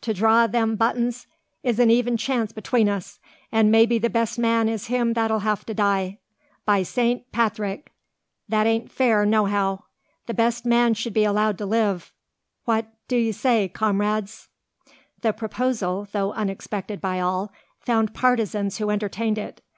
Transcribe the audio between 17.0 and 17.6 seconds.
by all,